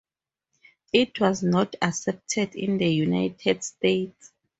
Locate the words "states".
3.63-4.31